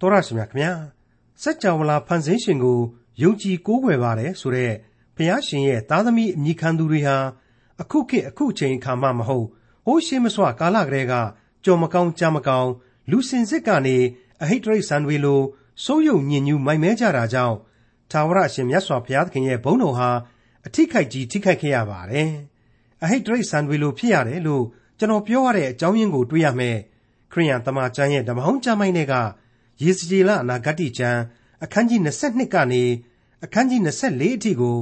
[0.00, 0.72] တော်ရရှိမြခင်ဗျာ
[1.42, 2.78] စัจ java လာဖန်ဆင်းရှင်ကို
[3.22, 4.74] ယုံကြည်ကိုးကွယ်ပါတယ်ဆိုတော့
[5.16, 7.16] ဘုရားရှင်ရဲ့သားသမီးအမိခံသူတွေဟာ
[7.80, 9.46] အခုခေတ်အခုချိန်အခါမှမဟုတ်
[9.86, 11.14] ဟိုးရှိမစွာကာလကလေးက
[11.64, 12.70] ကြော်မကောင်းကြားမကောင်း
[13.10, 13.96] လူစင်စစ်ကနေ
[14.42, 15.40] အဟိတ်တရိတ်ဆန်တွေလို
[15.84, 17.56] စိုးယုံညင်ညူးမိုက်မဲကြတာကြောင့်
[18.10, 20.10] သာဝရရှင်မြတ်စွာဘုရားသခင်ရဲ့ဘုန်းတော်ဟာ
[20.66, 22.30] အထိခိုက်ကြီးထိခိုက်ခဲ့ရပါတယ်
[23.02, 24.64] အဟိတ်တရိတ်ဆန်တွေလိုဖြစ်ရတယ်လို့
[24.98, 26.76] ကျွန်တော်ပြောရတဲ့အကြောင်းရင်းကိုတွေးရမယ်
[27.32, 29.14] ခရိယန်တမန်ကျမ်းရဲ့ဓမ္မဟောင်းကျမ်းပိုင်းတွေက
[29.82, 31.20] ယေစကြည်လအနာဂတ်ကျမ်း
[31.64, 32.82] အခန်းကြီး22ကနေ
[33.44, 34.76] အခန်းကြီး24အထိကို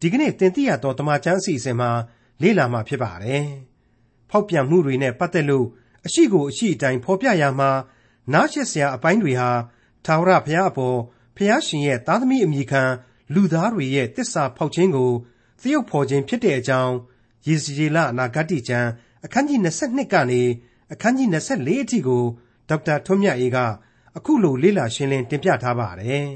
[0.00, 1.90] ဒီကနေ့သင်သိရသောတမန်ကျမ်းအစီအစဉ်မှာ
[2.42, 3.46] လေ့လာမှာဖြစ်ပါတယ်။
[4.30, 5.66] ဖောက်ပြန်မှုတွေနဲ့ပတ်သက်လို့
[6.06, 7.70] အရှိကိုအရှိအတိုင်းဖော်ပြရမှာ
[8.32, 9.50] နားရှက်စရာအပိုင်းတွေဟာ
[10.04, 10.98] သာဝရဘုရားအပေါ်
[11.36, 12.82] ဘုရားရှင်ရဲ့သားသမီးအမိခံ
[13.34, 15.10] လူသားတွေရဲ့တစ္ဆာဖောက်ခြင်းကို
[15.60, 16.94] သရုပ်ဖော်ခြင်းဖြစ်တဲ့အကြောင်း
[17.46, 18.88] ယေစကြည်လအနာဂတ်ကျမ်း
[19.24, 20.42] အခန်းကြီး22ကနေ
[20.92, 22.24] အခန်းကြီး24အထိကို
[22.68, 23.58] ဒေါက်တာထွန်းမြတ်အေးက
[24.18, 26.28] အခုလိုလေ့လာရှင်းလင်းတင်ပြထားပါတယ်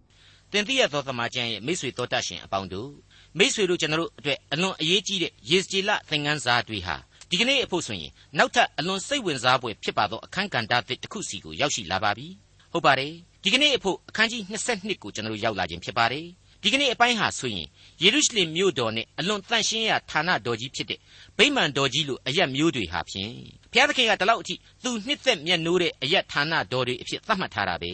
[0.52, 2.90] ။တင်ပြရသောသမာကျမ်းရဲ့မိတ်ဆွေတော်တတ်ရှင်အပေါင်းတို့
[3.38, 6.96] မိတ်ဆွေတို့ကျွန်တော်တို့အတွက်အလွန်အရေးကြီးတဲ့ယေစကြည်လသင်ခန်းစာတွေဟာ
[7.30, 12.28] ဒီကနေ့အဖို့ဆိုရင်နောက်ထပ်အလွန်စိတ်ဝင်စားဖွယ်ဖြစ်ပါသောအခန်းကဏ္ဍသစ်တစ်ခုစီကိုရောက်ရှိလာပါပြီ။
[12.72, 13.12] ဟုတ်ပါတယ်။
[13.44, 16.26] ဒီကနေ့အဖို့အခန်းကြီး22ကိုကျွန်တော်တို့ရောက်လာခြင်းဖြစ်ပါတယ်။
[16.62, 17.66] ဒီကနေ့အပိုင်းဟာဆိုရင်
[18.02, 20.98] ယေရုရှလင်မြို့တော်နဲ့အလွန်တန့်ရှင်းရာဌာနတော်ကြီးဖြစ်တဲ့
[21.38, 23.32] ဗိမာန်တော်ကြီးလိုအရက်မျိုးတွေဟာဖြင့်
[23.76, 27.92] ဘုရားသခင်ကတလောက်အထိသူနှစ်သက်မြတ်နိုးတဲ့အရက်ဌာနတော်တွေအဖြစ်သတ်မှတ်ထားတာပဲ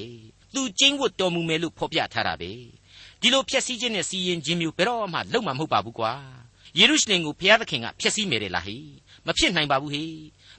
[0.55, 2.51] သူကျင်းဝတ်တော်မူမယ်လို့ဖော်ပြထားတာပဲ
[3.21, 6.13] ဒီလိုဖြည့်ဆည်းခြင်းနဲ့စီရင်ခြင်းမျိုးဘယ်တော့မှလုပ်မှာမဟုတ်ပါဘူးကွာ
[6.79, 8.77] ယေရုရှလင်ကိုဘုရားသခင်ကဖျက်ဆီးမယ်တယ်လားဟိ
[9.27, 10.05] မဖြစ်နိုင်ပါဘူးဟိ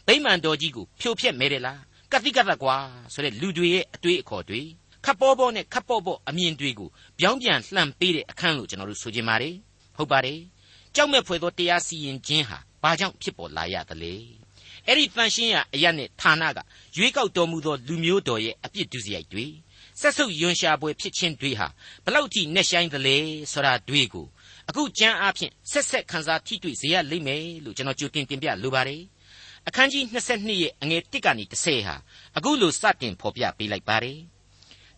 [0.07, 1.79] ဗိမာန်တော်ကြီးကိုဖြိုဖျက်မယ်တယ်လား
[2.11, 2.77] ကတိကတ်ကွာ
[3.13, 4.61] ဆိုတဲ့လူတွေရဲ့အတွေးအခေါ်တွေ
[5.05, 9.55] ခပ်ပေါ်ပေါ်နဲ့ခပ်ပေါ်ပေါ်အမြင်တွေကိုပြောင်းပြန်လှန်ပေးတဲ့အခန်းလို့ကျွန်တော်တို့ဆိုချင်ပါတယ်
[9.97, 10.39] ဟုတ်ပါတယ်
[10.95, 14.42] ကြောက်မဲ့ဖွယ်သောတရားစီရင်ခြင်းဟာဘာကြောင့်ဖြစ်ပေါ်လာရသလဲ
[14.87, 16.59] အဲ့ဒီတန်ရှင်းရအရနဲ့ဌာနက
[16.97, 19.45] ရွေးကောက်တော်မူသောလူမျိုးတော်ရဲ့အပြစ်ဒုစရိုက်တွေ
[19.99, 21.67] ဆက်ဆုပ်ယွန်ရှာပွဲဖြစ်ခြင်းတွေဟာ
[22.05, 23.17] ဘလောက်ထိနှက်ဆိုင်သလဲ
[23.51, 24.27] ဆိုတာတွေကို
[24.69, 29.01] အခုကြမ်းအားဖြင့်ဆက်ဆက်ခန်းစားထိတွေ့စေရလိမ့်မယ်လို့ကျွန်တော်ကြိုတင်တင်ပြလိုပါတယ်
[29.67, 31.95] အခန်းကြီး22ရဲ့အငယ်1ကနေ30ဟာ
[32.37, 34.19] အခုလိုစတင်ဖော်ပြပေးလိုက်ပါတယ်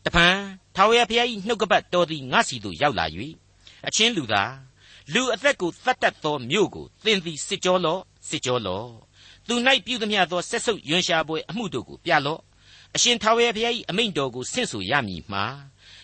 [0.06, 0.28] တပံ
[0.76, 3.06] ထာဝရဘုရား၏နှုတ်ကပတ်တော်သည်ငါစီသို့ရောက်လာ၍
[3.88, 4.54] အချင်းလူသား
[5.14, 8.90] လူအသက်ကိုသတ်တတ်သောမြို့ကိုသင်သည်စစ်ကြောလော့စစ်ကြောလော့
[9.48, 12.42] သူ၌ပြုသမျှသောဆက်ဆုပ်ယွန်ရှာပွဲအမှုတို့ကိုပြလော့
[12.96, 15.46] အရှင်ထာဝရဘုရား၏အမိန့်တော်ကိုဆင့်ဆိုရမည်မှာ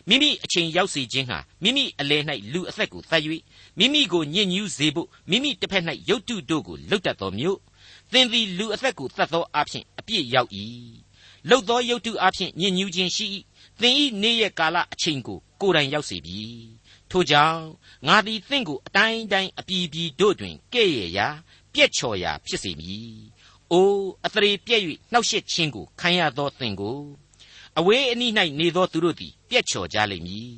[0.08, 3.24] မိမိအချိန်ရောက်စေခြင်းဟာမိမိအလယ်၌လူအသက်ကိုသတ်၍
[3.78, 7.60] မိမိကိုညစ်ညူးစေဖို့မိမိတစ်ဖက်၌ရုတ်တုတို့ကိုလှုပ်တတ်သောမြို့
[8.12, 10.50] သင်သည်လူအသက်ကိုသတ်သောအဖြစ်အပြစ်ရောက်၏
[11.50, 13.26] လှုပ်သောရုတ်တုအဖြစ်ညစ်ညူးခြင်းရှိ၏
[13.82, 16.42] သင်ဤနေ့ရက်ကာလအချိန်ကိုကိုယ်တိုင်ရောက်စေပြီ
[17.12, 17.64] ထို့ကြောင့်
[18.08, 21.28] ငါသည်သင်ကိုအတိုင်းတိုင်းအပြည်ပြည်တို့တွင်ကဲ့ရဲ့ရာ
[21.74, 23.16] ပြက်ချော်ရာဖြစ်စေမည်
[23.72, 27.00] အိုးအသရေပြက်၍နှောက်ရှက်ခြင်းကိုခံရသောသင်ကို
[27.80, 30.52] အဝေးအနီး၌နေသောသူတို့သည်ပြက်ချော်ကြလိမ့်မည်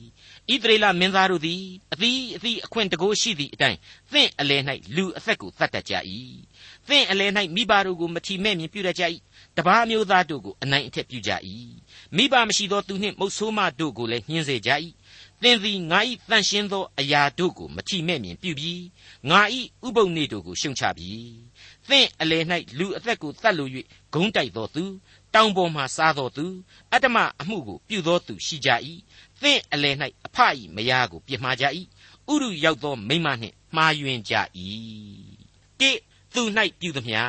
[0.52, 1.62] ဣသရေလမင်းသားတို့သည်
[1.94, 3.78] အသီးအသီးအခွင့်တကိုးရှိသည့်အတိုင်း
[4.12, 4.62] သင်အလယ်၌
[4.96, 5.94] လူအသက်ကိုသတ်တတ်ကြ၏
[6.88, 9.04] သင်အလယ်၌မိဘတို့ကိုမထီမဲ့မြင်ပြုတတ်ကြ၏
[9.58, 11.32] တပါးမျိုးသားတို့ကိုအနိုင်အထက်ပြုကြ၏
[12.16, 14.72] မိဘမရှိသောသူနှင့်မုတ်ဆိုးမတို့ကိုလည်းညှင်းစေကြ၏
[15.44, 16.00] သင်သည်ငါ၏
[16.30, 18.84] တန်ရှင်းသောအရာတို့ကိုမထီမဲ့မြင်ပြုပြီး
[19.30, 19.40] ငါ၏
[19.86, 21.12] ဥပုံနေတို့ကိုရှုံချပြီ
[21.90, 22.44] သင်အလယ်၌
[22.78, 23.72] လူအသက်ကိုတတ်လို့၍
[24.14, 24.84] ဂုံးတိုက်သောသူ
[25.34, 26.46] တောင်ပေါ်မှစားသောသူ
[26.92, 28.70] အတ္တမအမှုကိုပြုသောသူရှိကြ၏
[29.42, 29.96] သင်အလယ်၌
[30.26, 30.38] အဖ၏
[30.76, 31.66] မယားကိုပြစ်မှားကြ၏
[32.32, 34.34] ဥရုရောက်သောမိမနှင့်မှားယွင်းကြ၏
[35.80, 35.90] တိ
[36.34, 36.42] သူ၌
[36.80, 37.22] ပြုသမျှ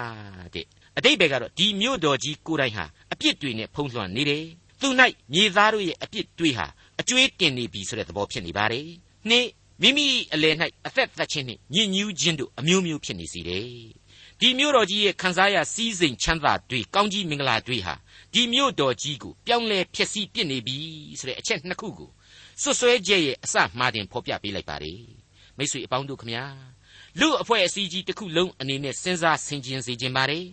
[0.54, 0.66] တဲ့
[0.97, 4.44] အတိတ်ဘယ်ကတော့ဒီမြို့တော်ကြီးကိုယ်တိုင်ဟာအပြစ်တွေနဲ့ဖုံးလွှမ်းနေတယ်
[4.80, 4.88] သူ၌
[5.32, 6.66] မြေသားတို့ရဲ့အပြစ်တွေဟာ
[7.00, 8.88] အကျွေးတင်နေပြီဆိုတဲ့သဘောဖြစ်နေပါတယ်
[9.28, 9.49] နှစ်
[9.82, 10.55] မိမိအလယ်၌
[10.87, 13.69] အသက်သက်ခြင်းနှင့်ညစ်ညူးခြင်းတို့အမျိုးမျိုးဖြစ်နေစေတယ်
[14.41, 17.94] ဒီမြို့တော်ကြီးရဲ့ခံစားရစည်းစိမ်ချမ်းသာတွေကောင်းကြီးမင်္ဂလာတွေဟာ
[18.33, 20.77] ဒီမြို့တော်ကြီးကိုပြောင်းလဲဖျက်ဆီးပစ်နေပြီ
[21.19, 22.10] ဆိုတဲ့အချက်နှစ်ခုကို
[22.62, 25.00] စွတ်စွဲချက်ရဲ့အစမှားတင်ဖော်ပြပေးလိုက်ပါတယ်
[25.56, 26.44] မိတ်ဆွေအပေါင်းတို့ခမညာ
[27.21, 30.44] လူအဖွဲ့အစည်းကြီးတစ်ခုလုံးအနေနဲ့စဉ်းစားဆင်ခြင်စေခြင်းပါတယ်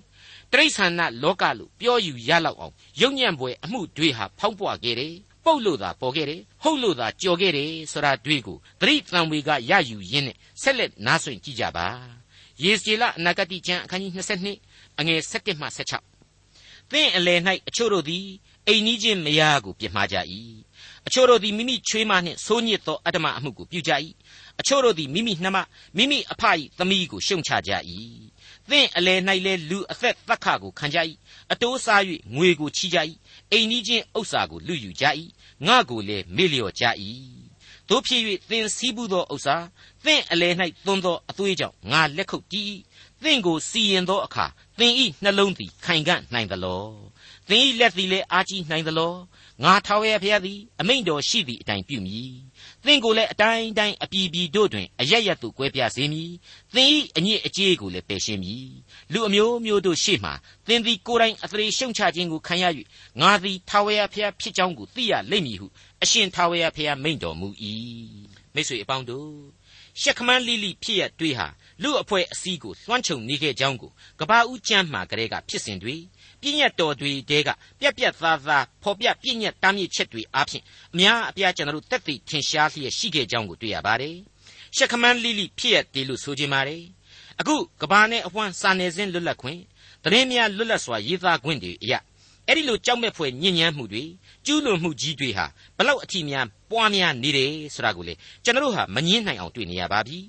[0.52, 5.16] တရိษံနာလောကလို့ပြောယူရလောက်အောင်ယုံညံ့ပွဲအမှုတွေဟာဖောက်ပွားခဲ့တယ်
[5.46, 11.88] ပုတ်လို့သာပေါ်ခဲ့တယ်ဟုတ်လို့သာကြော်ခဲ့တယ်ဆိုတာတွေ့ကိုသတိတံဝေကရယူရင်းနဲ့ဆက်လက်နားဆွင့်ကြည့်ကြပါ
[12.64, 15.68] ယေစီလအနာဂတိကျမ်းအခန်းကြီး22အငယ်7မှ
[16.28, 18.26] 16သင်အလယ်၌အချို့တို့သည်
[18.68, 20.18] အိမ်နီးချင်းမယားကိုပြစ်မှားကြ၏
[21.08, 23.92] အချို့တို့သည်မိမိချွေးမနှင့်ဆိုးညစ်သောအတ္တမအမှုကိုပြုကြ၏
[24.60, 25.58] အချို့တို့သည်မိမိနှမ
[25.98, 26.44] မိမိအဖ၏
[26.78, 27.72] သမီးကိုရှုံချကြ၏
[28.70, 30.98] သင်အလယ်၌လဲလူအသက်သက္ခကိုခံကြ၏
[31.52, 32.02] အတိုးစား၍
[32.36, 32.98] ငွေကိုချီကြ၏
[33.52, 35.06] အိမ်နီးချင်းဥစ္စာကိုလူယူကြ၏
[35.68, 36.86] ငါကိုလည်းမေ့လျော့ကြ၏
[37.90, 39.56] တို့ဖြစ်၍သင်စည်းဘူးသောဥစ္စာ
[40.06, 40.54] သင်အလယ်၌
[40.86, 42.80] သွန်းသောအသွေးကြောင့်ငါလက်ခုပ်တီး
[43.24, 44.46] သင်ကိုစီရင်သောအခါ
[44.80, 46.84] သင်ဤနှလုံးသည်ခိုင်ခံ့နိုင်သလော
[47.52, 49.14] သသင်၏လက်သည်လည်းအားကြီးနိုင်သလော
[49.64, 52.32] ငါထာဝရဘုရားသည်အမိန့်တော်ရှိသည့်အတိုင်းပြုမည်
[52.86, 56.32] သင်ကိုလည်းအတိုင်းတိုင်းအပြည်ပြည်တို့တွင်အရရသို့ကွဲပြားစေမည်
[56.76, 58.68] သင်၏အညစ်အကြေးကိုလည်းပယ်ရှင်းမည်
[59.12, 60.32] လူအမျိုးမျိုးတို့ရှေ့မှ
[60.68, 62.66] သင်သည်ကိုယ်တိုင်အသရေရှုံချခြင်းကိုခံရ၍
[63.22, 65.68] ငါသည်ထာဝရဘုရားဖြစ်ကြောင်းကိုသိရလိမ့်မည်ဟု
[66.04, 67.48] အရှင်ထာဝရဘုရားမိန့်တော်မူ၏
[68.54, 69.32] မိတ်ဆွေအပေါင်းတို့
[70.02, 71.48] ရှက်ခမန်းလိလိဖြစ်ရတွေးဟာ
[71.84, 75.96] လူအဖွဲ့အစည်းကိုလွှမ်းခြုံနေခဲ့ကြောင်းကိုကဘာဦးကျမ်းမှာကလေးကဖြစ်စဉ်တွေ
[76.42, 77.50] ပြည့်ညတ်တော်တွေတဲက
[77.80, 84.16] ပြက်ပြက်သားသားဖော်ပြပြည့်ညတ်တားမြစ်ချက်တွေအားဖြင့်အများအပြားကျွန်တော်တို့တက်သိထင်ရှားလျက်ရှိခဲ့ကြောင်းကိုတွေ့ရပါတယ်
[84.76, 86.84] ရှက်ခမန်းလိလိဖြစ်ရတေလို့ဆိုခြင်းပါတယ်
[87.40, 89.60] အခုကဘာနဲ့အဝမ်းစာနယ်ဇင်းလွတ်လပ်ခွင့်
[90.04, 92.00] သတင်းများလွတ်လပ်စွာရေးသားခွင့်တွေအရာ
[92.48, 94.04] အဲ့ဒီလိုကြောက်မဲ့ဖွယ်ညဉ့်ညမ်းမှုတွေ
[94.46, 95.46] ကျူးလွန်မှုကြီးတွေဟာ
[95.78, 100.20] ဘလောက်အထီးများပွားများနေတယ်ဆိုတာကိုလေကျွန်တော်တို့ဟာမငင်းနိုင်အောင်တွေ့နေရပါပြီ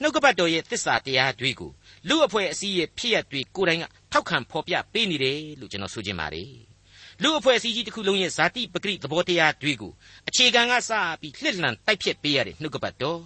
[0.00, 1.70] နှုတ်ကပတ်တော်ရဲ့သစ္စာတရားတွေကို
[2.08, 6.50] လူအဖွဲ့အစည်းရဲ့ဖြစ်ရပ်တွေကိုယ်တိုင်ကထောက်ခံဖော်ပြပေးနေတယ်လို့ကျွန်တော်ဆိုချင်ပါတယ်။
[7.22, 9.92] လူအဖွဲ့အစည်းကြီးတစ်ခုလုံးရဲ့ဇာတိပဂရိသဘောတရားတွေကို
[10.28, 13.20] အခြေခံကစပြီးလှစ်လှန်တိုက်ဖြတ်ပေးရတဲ့နှုတ်ကပတ်တော်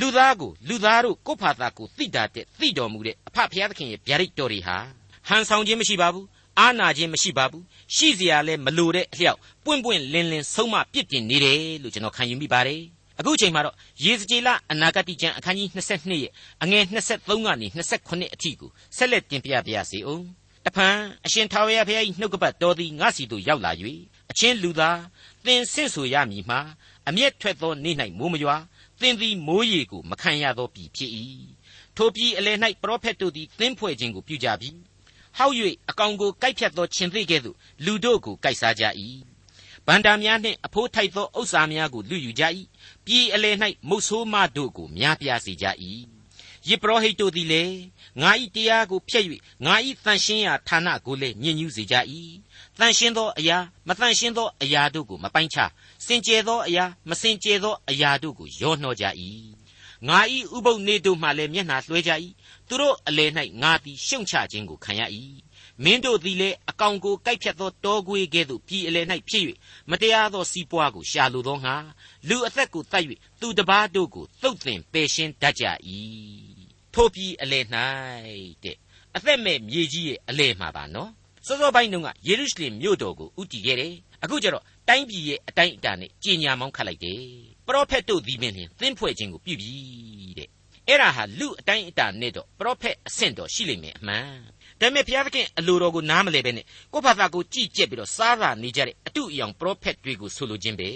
[0.00, 4.76] လူသားကိုလူသားတို့ကိုယ့်ဖာသာကိုသိတာတဲ့သိတော်မူတဲ့အဖဖျားသခင်ရဲ့ဗျာဒိတ်တော်တွေဟာ
[5.28, 6.26] ဟန်ဆောင်ခြင်းမရှိပါဘူး
[6.58, 7.64] အာနာခြင်းမရှိပါဘူး
[7.94, 12.82] ရှိစရာလည်းမလိုတဲ့အလျောက်ပွင့်ပွင့်လင်းလင်းဆုံးမပြစ်တင်နေတယ်လို့ကျွန်တော်ခံယူမိပါတယ်။
[13.18, 16.32] အခုချိန်မှာတော့ရေစကြည်လအနာဂတိကျမ်းအခန်းကြီး22ရဲ့
[16.62, 20.24] အငယ်23ကနေ28အထိကိုဆက်လက်တင်ပြပါရစေအောင်
[20.64, 20.96] တဖန်
[21.26, 23.72] အရှင်ထာဝရဘုရား၏နှုတ်ကပတ်တော်သည်ငါစီသို့ရောက်လာ၍
[24.30, 24.98] အချင်းလူသား
[25.44, 26.60] သင်ဆင့်ဆိုရမည်မှာ
[27.08, 28.56] အမျက်ထွက်သောနေ့၌မိုးမရွာ
[29.00, 31.10] သင်သည်မိုးရေကိုမခံရသောပြည်ဖြစ်၏
[31.96, 34.70] ထိုပြည်အလယ်၌ပရောဖက်တို့သည်သင်ဖွဲ့ခြင်းကိုပြုကြပြီ
[35.36, 35.54] ဟောက်၍
[35.90, 38.84] အကောင်ကိုကိုက်ဖြတ်သောခြင်းသိကဲ့သို့လူတို့ကိုကိုက်စားကြ၏
[39.86, 42.44] ဗန္တာများနှင့်အဖိုးထိုက်သောဥစ္စာများကိုလူယူကြ၏
[43.06, 43.56] ပြည်အလယ်၌
[43.88, 45.66] မုတ်ဆိုးမတို့ကိုများပြားစေကြ၏
[46.68, 47.76] ယေပရောဟိတ်တို့သည်လည်း
[48.20, 49.24] ငါ၏တရားကိုဖျက်၍
[49.64, 49.74] ငါ၏
[50.04, 51.94] တန်ရှင်းရာဌာနကိုလည်းညှဉ်းညူးစေကြ၏
[52.78, 53.58] တန်ရှင်းသောအရာ
[53.88, 55.70] မတန်ရှင်းသောအရာတို့ကိုမပိုင်းခြား
[56.06, 59.04] စင်ကြယ်သောအရာမစင်ကြယ်သောအရာတို့ကိုရောနှောကြ၏
[60.08, 60.18] ငါ၏
[60.56, 62.12] ဥပုပ်နေတို့မှလည်းမျက်နှာလွှဲကြ၏
[62.68, 63.30] သူတို့အလယ်၌
[63.62, 65.02] ငါသည်ရှုံချခြင်းကိုခံရ၏
[65.82, 69.44] မင်းတို့သည်လည်းအကောင်ကိုကိုက်ဖြတ်သောတောခွေးကဲ့သို့ပြည်အလယ်၌ဖြစ်၍
[69.90, 71.74] မတရားသောစီးပွားကိုရှာလိုသောငါ
[72.28, 73.04] လူအသက်ကိုတတ်၍
[73.40, 75.64] သူတပားတို့ကိုသုတ်သင်ပယ်ရှင်းတတ်ကြ၏
[76.94, 77.64] ထိုပြည်အလယ်၌
[78.64, 78.76] တဲ့
[79.16, 81.10] အသက်မဲ့မြေကြီးရဲ့အလယ်မှာပါနော်
[81.46, 87.20] စောစောပိုင်းတုန်းကယေရုရှလင်မြို့တော်ကိုဥတည်ခဲ့တယ်အခုကျတော့တိုင်းပြည်ရဲ့အတိုင်းအတာနဲ့ကြီးညာမောင်းခတ်လိုက်တယ်
[87.66, 89.72] ပရောဖက်တို့ဒီမင်းလျင်သင်းဖွဲ့ခြင်းကိုပြုပြီ
[90.38, 90.48] တဲ့
[90.88, 94.28] အဲ့ဒါဟာလူအတိုင်းအတာနဲ့တော့ပရောဖက်အဆင့်တော်ရှိလိမ့်မယ်အမှန်
[94.80, 100.90] ဒါပေမဲ့ဘုရားသခင်အလိုတော်ကိုနားမလဲပဲနဲ့ကိုယ့်ဘာသာကိုကြည်ကျက်ပြီးတော့စားတာနေကြတဲ့အတုအယောင်ပရောဖက်တွေကိုဆိုလိုခြင်းပဲ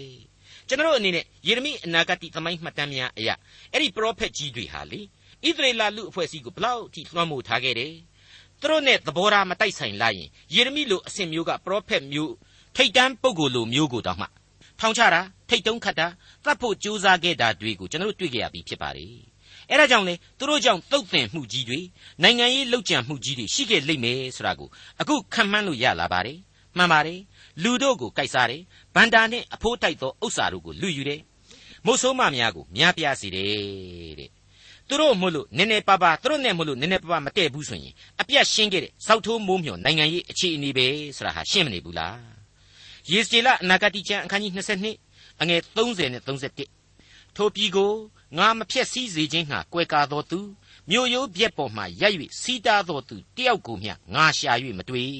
[0.68, 3.34] ကျွန်တော်အနေနဲ့ယေရမိအနာဂတ်သမိုင်းမှတ်တမ်းများအရာ
[3.72, 5.00] အဲ့ဒီပရောဖက်ကြီးတွေဟာလေ
[5.46, 7.94] ဣသရေလလူအဖွဲ့အစည်းကိုဘလောက်ထိလွှမ်းမိုးထားခဲ့တယ်
[8.60, 12.32] သူတို့နဲ့သဘောထားမတိုက်ဆိုင်လာရင်ယေရမိလိုအဆင့်မျိုးကပရောဖက်မျိုး
[12.76, 14.26] ထိတ်တန်းပုဂ္ဂိုလ်လိုမျိုးကိုတောင်မှ
[14.80, 16.06] ထောင်ချတာထိတ်တုံးခတ်တာ
[16.44, 19.27] တတ်ဖို့ကြိုးစားခဲ့တာတွေကိုကျွန်တော်တို့တွေ့ကြရပြီဖြစ်ပါတယ်
[19.70, 21.80] အဲဒါကြောင့်လေသူတို့ကြောင့်တုတ်တင်မှုကြီးတွေ
[22.22, 24.68] နိုင်ငံရေးလှုပ်ကြံမှုကြီးတွေရှိခဲ့လိမ့်မယ်ဆိုတာကို
[25.00, 26.38] အခုခံမှန်းလို့ရလာပါတယ်
[26.76, 27.20] မှန်ပါတယ်
[27.62, 28.62] လူတို့ကိုကြိုက်စားတယ်
[28.94, 31.20] ဗန္တာနဲ့အဖိုးတိုက်သောဥစ္စာတို့ကိုလူယူတယ်
[31.86, 34.30] မုတ်ဆိုးမများကိုများပြားစေတယ်တဲ့
[34.88, 40.86] သူတို့မို့လို့နည်းနည်းပါးပါးသူတို့နဲ့မို့လို့နည်းနည်းပါးပါးမတည့်ဘူးဆိုရင်အပြတ်ရှင်းခဲ့တဲ့စောက်ထိုးမိုးမြော်နိုင်ငံရေးအခြေအနေပဲ
[41.16, 42.18] ဆိုတာဟာရှင်းမနေဘူးလား
[43.10, 44.52] ယေစကျေလအနာဂတိကျမ်းအခန်းကြီး
[44.96, 47.92] 22အငယ်30နဲ့31ထိုပြည်ကို
[48.36, 50.40] ငါမဖြက်စည်းစေခြင်းငှာကွယ်ကာသောသူ
[50.90, 55.12] မြို့ရိုးပြက်ပေါ်မှရိုက်၍စီးတားသောသူတယောက်ကိုမျှငါရှာ၍မတွေ့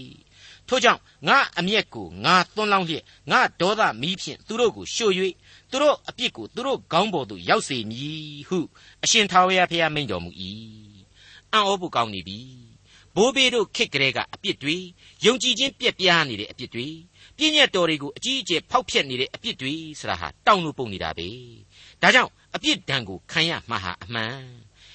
[0.68, 5.12] ထို့ကြောင့်ငါအမျက်ကိုငါသွန်းလောင်းလျက်ငါဒေါသမီးဖြင့်သူတို့ကိုရှို့၍
[5.70, 8.58] သူတို့အပြစ်ကိုသူတို့ခေါင်းပေါ်သို့ရောက်စေမည်ဟု
[9.04, 10.30] အရှင်ထာဝရဘုရားမိန့်တော်မူ၏
[11.52, 12.40] အံ့ဩဖို့ကောင်းနေပြီ
[13.16, 14.76] ဘိုးဘေးတို့ခစ်ကလေးကအပြစ်တွေ
[15.24, 16.86] ယုံကြည်ခြင်းပြက်ပြားနေတဲ့အပြစ်တွေ
[17.36, 21.28] ပြည့်ညတ်တော်တွေကိုအကြီးအကျယ်ဖောက်ဖျက်နေတဲ့အပြစ်တွေဆိုတာဟာတောင်းလို့ပုံနေတာပဲ
[22.02, 24.36] ဒါကြောင့် အပြစ်ဒဏ်ကိုခံရမှာဟာအမှန်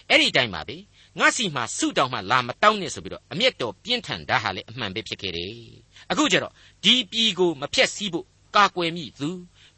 [0.10, 0.78] အဲ့ဒီတိုင်းပါပဲ
[1.20, 5.56] ငါစီမှာဆုတောင်းမှလာမတောင်းနဲ့ဆိုပြီးတော့အမျက်တော်ပြင်းထန်တာဟာလည်းအမှန်ပဲဖြစ်ခဲ့တယ်
[6.12, 6.54] အခုကျတော့
[6.84, 9.30] ဒီပြည်ကိုမဖျက်ဆီးဖို့ကာကွယ်မိသူ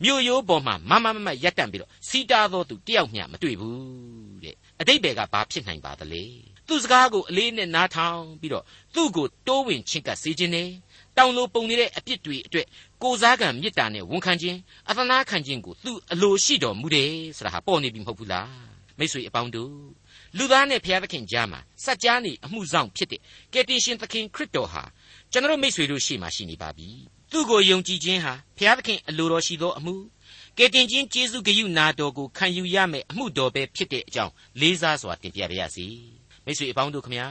[0.03, 6.23] မြို့ရိုးပေါ်မှာမမမမရက်တန့်ပြီးတော့စီတာသောသူတယောက်မျှမတွေ့ဘူးတဲ့အတိတ်ဘယ်ကဘာဖြစ်နိုင်ပါသလဲ
[6.67, 8.63] သူစကားကိုအလေးနဲ့နားထောင်ပြီးတော့
[8.95, 10.69] သူ့ကိုတိုးဝင်ချင်းကပ်စေခြင်းနဲ့
[11.17, 12.67] တောင်လိုပုံနေတဲ့အပြစ်တွေအတွက်
[13.03, 14.57] ကိုစားကံမေတ္တာနဲ့ဝန်ခံခြင်း
[14.89, 18.49] အသနာခံခြင်းကိုသူအလိုရှိတော်မူတယ်ဆိုတာဟာပေါ်နေပြီမဟုတ်ဘူးလား
[18.99, 19.73] မိတ်ဆွေအပေါင်းတို့
[20.37, 23.21] လူသားနဲ့ဘုရားသခင်ကြားမှာစัจ जा နေအမှုဆောင်ဖြစ်တဲ့
[23.53, 24.83] ကယ်တင်ရှင်သခင်ခရစ်တော်ဟာ
[25.31, 26.89] ကျွန်တော်မိတ်ဆွေတို့ရှေ့မှာရှိနေပါပြီ
[27.31, 29.95] သူ့ကိုယုံကြည်ခြင်းဟာဘုရားသခင်အလိုတော်ရှိသောအမှု
[30.57, 35.87] ကယ်တင်ခြင်းကျေးဇူးဂရုနာတော်ကိုခံယူရမယ်အမှုတော်ပဲဖြစ်တဲ့အကြောင်းလေးစားစွာတင်ပြပါရစေ
[36.45, 37.27] မိတ်ဆွေအပေါင်းတို့ခမညာ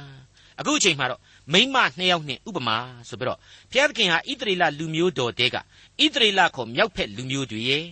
[0.60, 1.20] အခုအချိန်မှာတော့
[1.52, 2.76] မိန်းမနှစ်ယောက်နှင့်ဥပမာ
[3.08, 3.38] ဆိုပြီးတော့
[3.70, 5.60] ဘုရားသခင်ဟာဣသရေလလူမျိုးတော်တဲကဣ
[6.14, 7.84] သရေလခေါ်မြောက်ဖက်လူမျိုးတွေရဲ့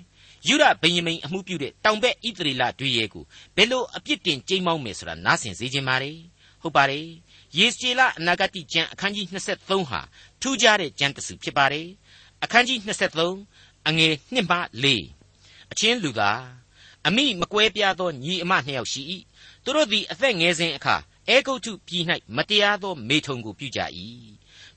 [0.49, 3.25] ယူရဗိယမိန်အမှုပြုတဲ့တောင်ဘက်ဣသရေလတွေရဲ့ကို
[3.57, 6.13] ဘယ်လိုအပြစ်တင်ကြိမ်းမောင်းမယ်ဆိုတာနားဆင်စေခြင်းပါလေ
[6.63, 7.07] ဟုတ်ပါတယ်
[7.57, 10.01] ယေစကျေလအနာဂတိကျမ်းအခန်းကြီး23ဟာ
[10.41, 11.89] ထူးခြားတဲ့ကျမ်းတစ်စုဖြစ်ပါတယ်
[12.45, 12.79] အခန်းကြီး
[13.33, 14.59] 23အငယ်1မှ
[15.11, 16.43] 4အချင်းလူသား
[17.07, 19.03] အမိမကွဲပြားသောညီအမနှစ်ယောက်ရှိ၏
[19.65, 20.97] သူတို့သည်အသက်ငယ်စဉ်အခါ
[21.29, 22.05] အဲဂုတ်ထုပြည်၌
[22.37, 23.81] မတရားသောမေထုံကိုပြုကြ၏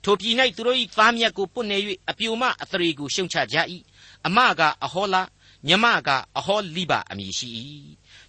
[0.04, 1.78] ထိုပြည်၌သူတို့၏သားမြတ်ကိုပွတ်နေ၍
[2.10, 3.58] အပြိုမအသရေကိုရှုံချကြ၏
[4.28, 5.22] အမကအဟောလာ
[5.68, 7.50] ညမကအဟောလိဘအမည်ရှိ၏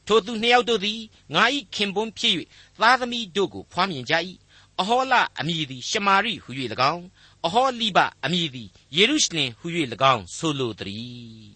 [0.06, 1.00] ထိုသူနှစ်ယောက်တို့သည်
[1.35, 1.44] ငါ၏
[1.75, 2.35] ခင်ပွန်းဖြစ်၍
[2.80, 4.14] သားသမီးတို့ကိုဖွားမြင်ကြ၏
[4.80, 6.50] အဟောလအမည်သည်ရှမာရိဟု၍၎
[6.92, 7.04] င်း
[7.46, 9.66] အဟောလိဘအမည်သည်ယေရုရှလင်ဟု၍၎
[10.14, 11.46] င်းဆိုလိုသည်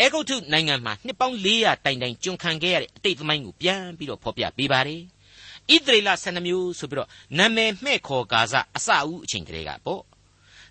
[0.00, 5.02] အဲဂုတ်ထုနိုင်ငံမှာနှစ်ပေါင်း400တိုင်တိုင်ကျွန်ခံခဲ့ရတဲ့အတိတ်သမိုင်းကိုပြန်ပြီးတော့ဖော်ပြပေးပါတယ်
[5.70, 10.02] ဣသရေလ12မျိုးဆိုပြီးတော့နာမည်မှဲ့ခေါ်ကာစအစအဦးအချိန်ကလေးကပေါ့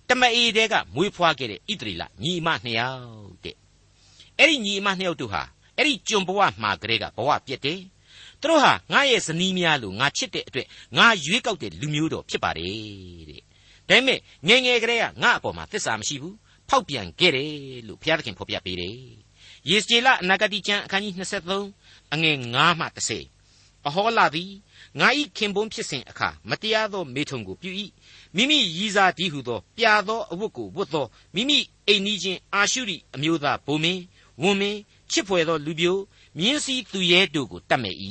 [0.08, 3.56] တမအေတဲကမွေးဖွားခဲ့တဲ့ဣသရေလညီအမနှစ်ယောက်တဲ့
[4.38, 5.44] အဲ့ဒီညီအမနှစ်ယောက်တို့ဟာ
[5.78, 7.80] အဲ့ဒီကျွန်ဘဝမှာကလေးကဘဝပြည့်တယ်
[8.42, 10.68] သူတို့ဟာငါရဲ့ဇနီးများလို့ငါချစ်တဲ့အတွက်
[10.98, 13.42] ငါရွေးကောက်တဲ့လူမျိုးတော်ဖြစ်ပါတယ်တဲ့
[13.90, 16.38] ဒါပေမဲ့ငယ်ငယ်ကလေးကငါအပေါ်မှာသစ္စာမရှိဘူး
[16.70, 17.52] ဖောက်ပြန်ခဲ့တယ်
[17.88, 18.96] လို့ဘုရားသခင်ဖော်ပြပေးတယ်
[19.70, 21.14] ယေစကျေလအနာဂတိကျမ်းအခန်းကြီး
[21.60, 23.31] 23အငယ်9မှ30
[23.88, 24.52] အဟောလာသည်
[25.00, 27.72] ငါဤခင်ပွန်းဖြစ်စဉ်အခါမတရားသောမေထုံကိုပြု၏
[28.36, 31.58] မိမိရည်စားတည်းဟုသောပြာသောအဝတ်ကိုဝတ်သောမိမိ
[31.88, 34.02] အိမ်နီးချင်းအာရှုရိအမျိုးသားဗိုလ်မင်း
[34.42, 34.80] ဝန်မင်း
[35.12, 35.98] ချစ်ဖွယ်သောလူပြို
[36.40, 37.96] မြင်းစည်းသူရဲတို့ကိုတတ်မဲ့၏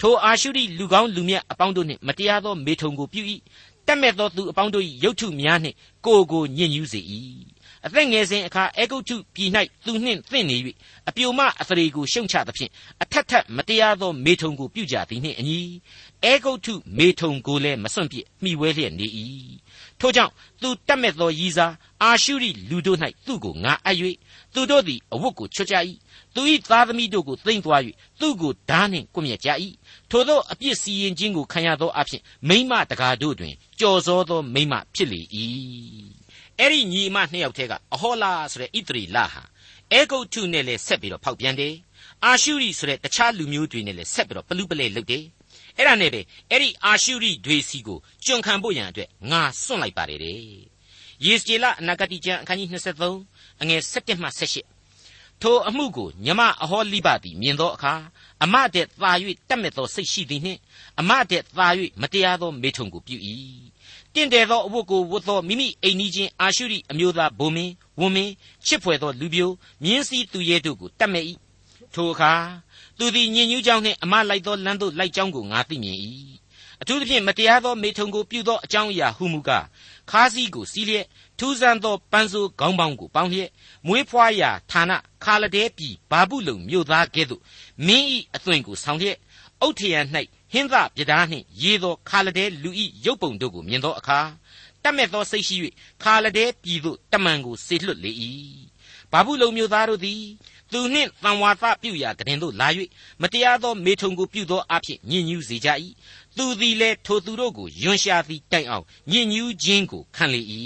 [0.00, 3.22] ထိုအာရှုရိလူကောင်းလူမြတ်အပေါင်းတို့နှင့်မတရားသောမေထုံကိုပြု၏
[3.86, 7.00] တတ်မဲ့သောသူအပေါင်းတို့၏ရုပ်ထုများနှင့်ကိုယ်ကိုညှဉ်းညူးစေ၏
[7.86, 9.50] အသက်ငယ်စဉ်အခါအေဂုတ်ထုပြည်၌
[9.84, 10.56] သူနှင့်သင့်နေ၍
[11.08, 12.70] အပြိုမအသရေကိုရှုံချသဖြင့်
[13.02, 15.60] အထက်ထက်မတရားသောမေထုံကိုပြုကြသည်နှင့်အညီ
[16.24, 19.06] အေဂုတ်ထုမေထုံကိုလည်းမစွန့်ပြစ်မိဝဲလျက်နေ၏
[20.00, 23.96] ထို့ကြောင့်သူတတ်မဲ့သောရည်စားအာရှုရိလူတို့၌သူ့ကိုငါအပ်၍
[24.54, 25.76] သူတို့သည်အဝတ်ကိုချွတ်ကြ၏
[26.34, 27.82] သူ၏သားသမီးတို့ကိုသိမ့်သွား၍
[28.20, 29.48] သူ့ကိုဓာနှင့်ကွမြက်ကြ၏
[30.10, 35.20] ထိုသောအပြစ်စီရင်ခြင်းကိုခံရသောအဖြစ်မိမတကာတို့တွင်ကြော်စောသောမိမဖြစ်လေ၏
[36.58, 39.42] အဲ့ဒီညီအမနှစ်ယောက်တည်းကအဟောလာဆိုတဲ့ဣသရီလဟာ
[39.92, 41.74] အဲဂုတ်ထုနဲ့လည်းဆက်ပြီးတော့ဖောက်ပြန်တယ်
[42.24, 45.24] အာရှုရိဆိုတဲ့တခြားလူမျိုးတွေနဲ့လည်းဆက်ပြီးတော့ပလူပလဲလုပ်တယ်
[45.76, 50.38] အဲ့ဒါနဲ့ပဲအဲ့ဒီအာရှုရိတွေစီကိုကျွန်ခံဖို့ရန်အတွက်ငါစွန့်လိုက်ပါတယ်တဲ့
[51.24, 57.94] ယေစကျေလအနာဂတိကျမ်းအခန်းကြီး23အငယ်17မှ18ထိုအမှုကိုညမအဟောလိဘသည်မြင်သောအခါ
[58.44, 59.12] အမတဲ့သာ၍
[59.48, 60.60] တတ်မဲ့သောစိတ်ရှိသည်နှင့်
[61.00, 61.68] အမတဲ့သာ၍
[62.02, 63.16] မတရားသောမေထုံကိုပြု၏
[64.14, 68.32] တင့်တယ်သောအဝတ်ကိုဝတ်သောမိမိအိမ်နီးချင်းအာရှုရိအမျိုးသားဗိုလ်မင်းဝန်မင်း
[68.66, 69.50] ချစ်ဖွယ်သောလူပြို
[69.82, 71.24] မြင်းစည်းသူရဲတို့ကိုတတ်မဲ့၏
[71.94, 72.32] ထိုအခါ
[72.98, 75.98] သူသည်ညင်ညူးကြောင်းနှင့်အမလိုက်သောလမ်းသို့လိုက်ကြောင်းကိုငါသိမြင်၏
[76.82, 79.64] အထူးသဖြင့်မတရားသောမေထုံကိုပြုသောအကြောင်းအရာဟုမူကား
[80.10, 81.06] ခါးစည်းကိုစီးလျက်
[81.38, 83.50] ထူးဆန်းသောပန်းစိုးခေါင်းပေါင်းကိုပေါင်းလျက်
[83.86, 84.92] မွေးဖွားရာဌာန
[85.24, 87.42] ခါလဒဲပြည်ဘာဘူးလုံမြို့သားကဲ့သို့
[87.86, 89.16] မင်းဤအသွင်ကိုဆောင်လျက်
[89.60, 90.00] အုတ်ထရံ၌
[90.52, 94.20] ဟင်းသပြဒါးနှင့်ရေသောခါလဒဲလူဤရုပ်ပုံတို့ကိုမြင်သောအခါ
[94.82, 95.56] တတ်မဲ့သောစိတ်ရှိ၍
[96.02, 98.12] ခါလဒဲပြည်သို့တမန်ကိုဆေလွတ်လေ၏
[99.12, 100.22] ဘာဘူးလုံမျိုးသားတို့သည်
[100.72, 102.68] သူနှင့်တံဝါသပြုရာကတင်သို့လာ၍
[103.22, 105.68] မတရားသောမေထုံကိုပြုသောအဖြစ်ညဉ်ညူးစေကြ၏
[106.36, 110.42] သူသည်လည်းထိုသူတို့ကိုယွန်ရှာသည်တိုင်အောင်ညဉ်ညူးခြင်းကိုခံလေ၏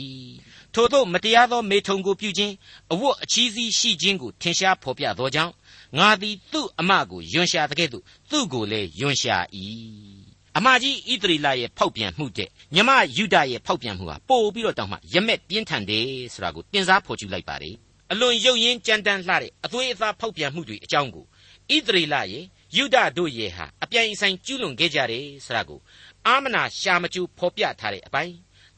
[0.75, 2.55] ထို့သောမတရားသောမေထုံကိုပြုခြင်း
[2.93, 5.53] အဝတ်အချီးစီးရှိခြင်းကိုထင်ရှားဖော်ပြသောကြောင့်
[5.99, 9.37] ငါသည်သူ့အမကိုယွန်ရှာတဲ့ကဲ့သို့သူ့ကိုလည်းယွန်ရှာ၏
[10.57, 17.75] အမကြီးဣသရီလရဲ့ဖောက်ပြန်မှုတဲ့ညမယုဒရဲ့ဖောက်ပြန်မှုဟာပို့ပြီးတော့တောင်းမှရမက်ပြင်းထန်တယ်ဆိုတာကိုတင်စားဖော်ကျူလိုက်ပါတယ်
[18.13, 22.45] အလွန်ရုပ်ရင်းကြမ်းတမ်းလှတဲ့အသွေးအသားဖောက်ပြန်မှုတွေအကြောင်းကိုဣသရေလရဲ့
[22.77, 25.81] ယုဒတို့ရဲ့ဟာအပြိုင်အဆိုင်ကျူးလွန်ခဲ့ကြတယ်ဆိုတာကို
[26.27, 28.35] အာမနာရှာမကျူဖော်ပြထားတဲ့အပိုင်း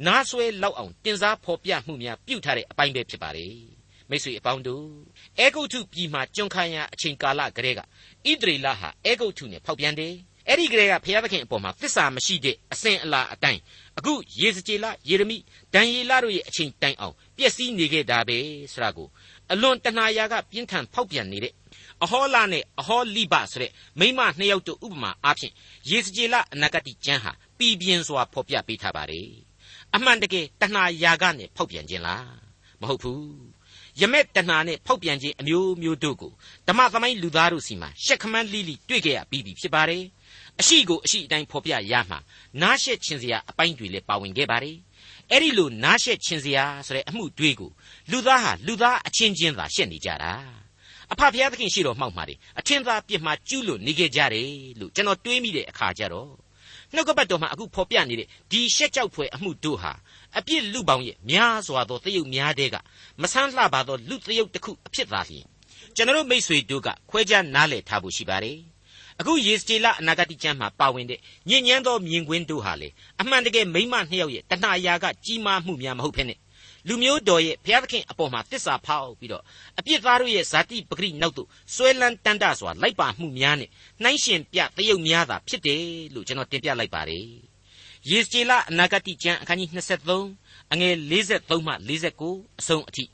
[0.06, 3.75] နားဆွဲလောက်အောင်တင်စားဖော်ပြမှုများပြုထားတဲ့အပိုင်းပဲဖြစ်ပါတယ်
[4.10, 4.86] မိတ်ဆွေအပေါင်းတို့
[5.38, 7.84] အေဂုတ်ထုပြည်မှာကျွန်ခံရအချိန်ကာလကတည်းကဣ
[8.40, 10.14] သရေလဟာအေဂုတ်ထုနဲ့ဖောက်ပြန်တယ်
[10.48, 13.60] အဲ့ဒီကလေးကဘုရားသခင်အပေါ်မှာသစ္စာမရှိတဲ့အစဉ်အလာအတိုင်း
[13.98, 15.36] အခုယေစကြည်လယေရမိ
[15.74, 18.38] ဒံယေလတို့ရဲ့အချိန်တိုင်အောင်ပျက်စီးနေခဲ့တာပဲ
[18.72, 19.08] ဆိုတာကို
[19.52, 21.52] အလွန်တဏှာရာကပြင်းထန်ဖောက်ပြန်နေတဲ့
[22.02, 25.52] အဟောလနဲ့အဟောလိဘဆိုတဲ့မိမနှစ်ယောက်တို့ဥပမာအားဖြင့်
[25.90, 29.30] ယေစကြည်လအနာဂတိကျမ်းဟာပြည်ပြင်းစွာဖော်ပြပေးထားပါတယ်
[29.94, 32.28] အမှန်တကယ်တဏှာရာကနဲ့ဖောက်ပြန်ခြင်းလား
[32.80, 33.55] မဟုတ်ဘူး
[34.00, 36.32] ယမက်တဏှာနဲ့ဖောက်ပြန်ခြင်းအမျိုးမျိုးတို့ကို
[36.68, 40.02] ဓမ္မသမိုင်းလူသားတို့စီမှာရှက်ခမန်းလိလိတွေ့ကြရပြီးပြီဖြစ်ပါတယ်
[40.60, 42.18] အရှိကိုအရှိအတိုင်းဖော်ပြရမှာ
[42.62, 44.76] နားရှက်ခြင်းစရာအပိုင်းတွေလည်းပါဝင်ခဲ့ပါတယ်
[45.30, 47.70] အဲ့ဒီလိုနားရှက်ခြင်းစရာဆိုတဲ့အမှုတွေကို
[48.10, 50.32] လူသားဟာလူသားအချင်းချင်းသာရှက်နေကြတာ
[51.12, 54.50] အဖဖျားသခင်ရှိတော်မှောက်မှာတယ်အထင်သာပြစ်မှာကျူးလွန်နေခဲ့ကြတယ်
[54.80, 56.32] လို့ကျွန်တော်တွေးမိတဲ့အခါကျတော့
[56.94, 59.92] နှုတ်ကပတ်တော်မှာအခုဖော်ပြနေတဲ့ဒီရှက်ကြောက်ဖွယ်အမှုတို့ဟာ
[60.38, 62.76] အပြစ်လူပေါင်းရဲ့များစွာသောတယုတ်များတဲ့က
[63.20, 65.46] မဆန်းလှပါသောလူတယုတ်တစ်ခုအဖြစ်သာလျှင်
[65.94, 68.58] ကျွန်တော်မိษွေတို့ကခွဲခြားနားလည်ထားဖို့ရှိပါတယ်
[69.20, 72.88] အခုယေစတေလအနာဂတိကျမ်းမှာပါဝင်တဲ့ညဉ့်ညမ်းသောမြင်ကွင်းတို့ဟာလေ
[73.20, 76.34] အမှန်တကယ်မိမနှစ်ယောက်ရဲ့တဏှာရာကကြီးမားမှုများမဟုတ်ဖ ೇನೆ
[76.88, 79.42] လူမျိုးတော်ရဲ့ဘုရားသခင်အပေါ်မှာတစ္ဆာဖောက်ပြီးတော့
[79.78, 83.70] အပြစ်သားတို့ရဲ့ဇာတိပဂရိနောက်သို့ဆွဲလန်းတန်တစွာလိုက်ပါမှုများနဲ့
[84.02, 85.82] နှိုင်းရှင်ပြတယုတ်များသာဖြစ်တယ်
[86.14, 87.45] လို့ကျွန်တော်တင်ပြလိုက်ပါတယ်
[88.10, 89.70] ယေစတေလအနာဂတိကျမ်းအခန်းကြီး
[90.20, 91.72] 23အငယ်43မှ
[92.16, 93.04] 49အဆုံးအထိ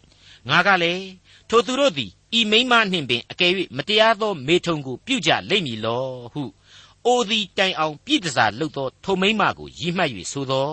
[0.48, 1.06] ငါကလည်း
[1.48, 6.44] ထိုသူတို့သည်ဤမိမနှင့်ပင်အကယ်၍မတရားသောမေထုံကိုပြုကြလိမ့်မည်လောဟု
[7.06, 10.70] အိုသည်တိုင်အောင်ပြည်တစားလှုပ်သောထိုမိမကိုရည်မှတ်၍ဆိုသော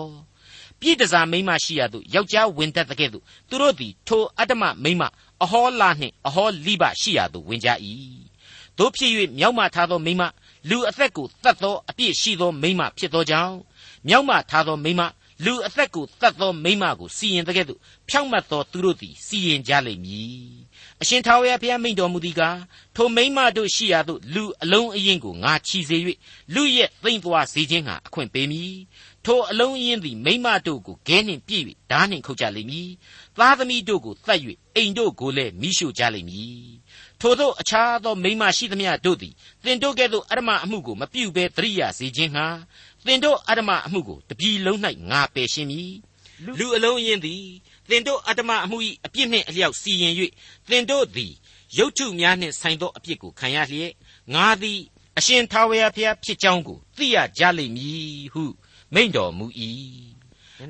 [0.80, 5.02] ပြည်တစားမိမရှိရသို့ယောက်ျားဝင်တတ်တဲ့ကဲ့သို့သူတို့သည်ထိုအတ္တမမိမ
[5.42, 7.68] အဟောလာနှင့်အဟောလိဘရှိရသို့ဝင်ကြ၏
[8.78, 10.22] တို့ဖြစ်၍မြောက်မထားသောမိမ
[10.68, 13.56] လူအသက်ကိုတတ်သောအပြစ်ရှိသောမိမဖြစ်သောကြောင့်
[14.08, 15.02] မြောက်မထားသောမိမ
[15.44, 20.50] လူအသက်ကိုတတ်သောမိမကိုစီရင်တဲ့ကဲ့သို့ဖြောင့်မတ်သောသူတို့သည်စီရင်ကြလိမ့်မည်
[21.00, 22.58] အရှင်ထာဝရဘုရားမိန့်တော်မူသည်ကား
[22.96, 25.98] ထိုမိမတို့ရှိရာသို့လူအလုံးအင်းကိုငါချီစေ၍
[26.54, 28.74] လူရဲ့သိမ့်သွားစေခြင်းဟာအခွင့်ပေးမည်
[29.24, 32.90] ထိုအလုံးအင်းသည်မိမတို့ကိုဂဲနှင့်ပြည့်၍ဓာနှင့်ခုတ်ကြလိမ့်မည်
[33.38, 34.40] သားသမီးတို့ကိုတတ်၍
[34.76, 36.68] အိမ်တို့ကိုလည်းမိရှို့ကြလိမ့်မည်
[37.20, 39.34] ထိုသောအခြားသောမိမရှိသမျှတို့သည်
[39.64, 42.46] သင်တို့ကဲ့သို့အရမအမှုကိုမပြုဘဲသတိရစေခြင်းဟာ
[43.06, 44.78] သင်တို့အတ္တမအမှုကိုတပြီလုံး၌
[45.10, 45.92] ငါပယ်ရှင်းမည်
[46.58, 47.44] လူအလုံးအင်းသည်
[47.88, 50.14] သင်တို့အတ္တမအမှု၏အပြစ်နှင့်အလျောက်စီရင်၍
[50.70, 51.32] သင်တို့သည်
[51.78, 53.92] ရုပ်ထုများနှင့်ဆိုင်သောအပြစ်ကိုခံရလျက်
[54.34, 54.80] ငါသည်
[55.18, 58.44] အရှင်ထာဝရဘုရားဖြစ်ကြောင်းကိုသိရကြလိမ့်မည်ဟု
[58.94, 59.46] မိန့်တော်မူ၏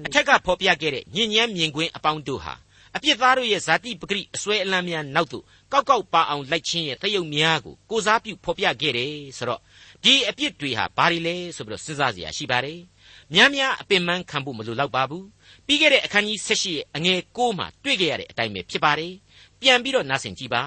[0.07, 2.54] အထက်ကဖော်ပြခဲ့တဲ့ညဉ့်ညမ်းမြင်ကွင်းအပေါင်းတို့ဟာ
[2.97, 9.61] အပြစ်သားတို့ရဲ့ဇာတိပဂရိအစွဲအလန်းများနောက်သို့ကောက်ကောက်ပါအောင်လိုက်ခြင်းရဲ့တယုံများကိုကိုစားပြုဖော်ပြခဲ့တယ်ဆိုတော့
[10.04, 12.80] ဒီအပြစ်တွေဟာဘာတွေလဲဆိုပြီးတော့စဉ်းစားစရာရှိပါတယ်
[13.35, 15.26] များများအပင်ပန်းခံဖို့မလိုတော့ပါဘူး
[15.66, 19.12] ပြီးခဲ့တဲ့အခန်းကြီး16ရဲ့အငယ်6မှာတွေ့ကြရတဲ့အတိုင်းပဲဖြစ်ပါတယ်
[19.61, 20.62] ပြန်ပြီးတော့နားဆင်ကြည့်ပါ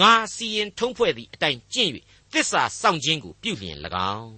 [0.00, 1.90] ငါစီရင်ထုံးဖွဲ့သည့်အတိုင်းကျင့်၍
[2.32, 3.76] သစ္စာစောင့်ခြင်းကိုပြုလျင်၎
[4.16, 4.36] င်း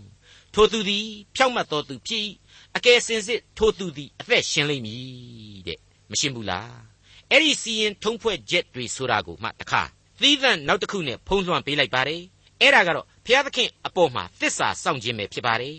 [0.54, 2.28] ထိုသူသည်ဖြောက်မတ်တော်သူဖြစ်
[2.76, 5.78] အကယ်စင်စစ်ထိုသူသည်အသက်ရှင်လိမ့်မည်တဲ့
[6.10, 6.87] မရှင်းဘူးလား
[7.30, 9.82] အဲ့ဒီစီရင်ထုံးဖွဲ့ချက်တွေဆိုတာကိုမှတခါ
[10.20, 12.22] သီးသန့်နောက်တစ်ခုနဲ့ဖုံးလွှမ်းပေးလိုက်ပါတယ်
[12.60, 15.76] အဲ့ဒါကတော့ဘုရားသခင်အပေါ်မှာသစ္စာစောင့်ခြင်းပဲဖြစ်ပါတယ်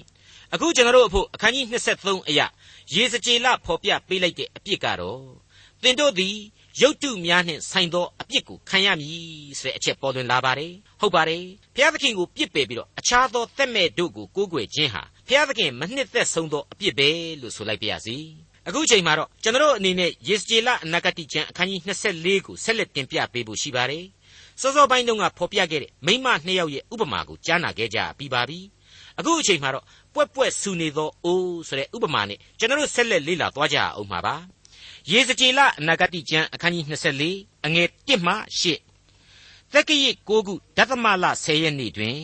[0.54, 1.66] အခုကျွန်တော်တို့အဖို့အခန်းကြီး
[1.98, 2.46] 23အရာ
[2.94, 5.24] ရေစကြည်လဖော်ပြပေးလိုက်တဲ့အပြစ်ကတော့
[5.84, 6.36] သင်တို့သည်
[6.82, 9.20] ရုပ်တုများနှင့်ဆိုင်သောအပြစ်ကိုခံရမည်
[9.60, 11.44] ဆိုတဲ့အချက်ပေါ်လွင်လာပါတယ်ဟုတ်ပါတယ်
[11.76, 17.10] ဘုရားသခင်ကိုပြစ်ပယ်ပြီးတော့အခြားသောသက်မဲ့တို့ကိုကိုးကွယ်ခြင်းဟာဘုရားသခင်မနှစ်သက်ဆုံးသောအပြစ်ပဲ
[17.42, 18.18] လို့ဆိုလိုက်ပါရစေ
[18.70, 24.06] အခုချိန်မှာတော့ကျွန်တော်အနေနဲ့ယေစကြည်လအနာဂတိကျမ်းအခန်းကြီး24ကိုဆက်လက်တင်ပြပေးဖို့ရှိပါတယ်
[24.62, 28.60] စောစောပိုင်းတုန်းကဖော်ပြခဲ့တဲ့မိမနှစ်ယောက်ရဲ့ဥပမာကိုကြားနာခဲ့ကြပြီးပါပြီ
[29.20, 34.36] အခုအချိန်မှာတော့ပွက်ပွက်ဆူနေသောအိုးဆိုတဲ့ဥပမာနဲ့ကျွန်တော်ဆက်လက်လေ့လာသွားကြအောင်ပါပါ
[35.12, 36.86] ရေစကြည်လအနာဂတိကျမ်းအခန်းကြီး
[37.26, 38.34] 24အငယ်1မှ
[39.00, 42.18] 8သက်ကရိ6ခုဒသမလ10ရက်နေ့တွင်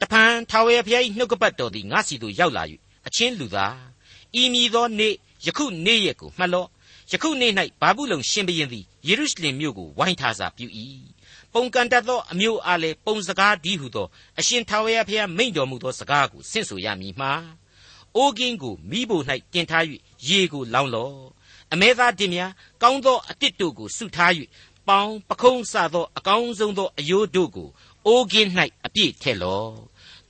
[0.00, 2.64] တဖန်ထာဝရဘုရား၏နှုတ်ကပတ်တော်သည်ငါစီသို့ရောက်လာ၍
[3.06, 3.74] အချင်းလူသား
[4.40, 5.14] ဤမည်သောနေ့
[5.46, 6.68] ယခုနေ့ရက်ကိုမှတ်လော့
[7.12, 10.66] ယခုနေ့၌ဘာဘူးလုံရှင်ဘရင်သည်ယေရုရှလင်မြို့ကိုဝိုင်းထားစာပြု၏
[11.52, 14.06] ပုံကန်တတ်သောအမျိုးအားလည်းပုံစကားဒီဟုသော
[14.38, 17.32] အရှင်ထာဝရဘုရားမိန့်တော်မူသောစကားကိုဆင့်ဆိုရမည်မှာ
[18.16, 19.84] အိုးကင်းကိုမိဖို့၌တင်ထား၍
[20.28, 21.16] ရေကိုလောင်းလော့
[21.72, 22.50] အမဲသားတင်များ
[22.82, 24.32] ကောင်းသောအတစ်တို့ကိုဆုထား၍
[24.88, 27.68] ပေါင်းပခုံးစသောအကောင်းဆုံးသောအယိုးတို့ကို
[28.06, 28.50] အိုးကင်း၌
[28.86, 29.74] အပြည့်ထည့်လော့